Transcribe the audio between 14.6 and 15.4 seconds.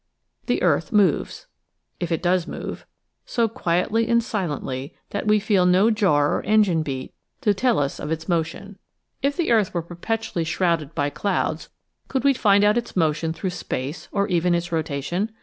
rotation?